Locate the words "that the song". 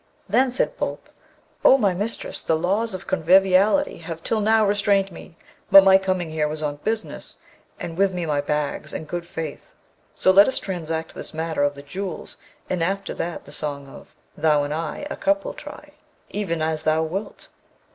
13.13-13.87